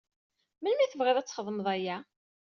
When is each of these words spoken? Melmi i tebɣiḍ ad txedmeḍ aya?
Melmi 0.61 0.83
i 0.83 0.89
tebɣiḍ 0.91 1.17
ad 1.17 1.27
txedmeḍ 1.27 1.67
aya? 1.75 1.97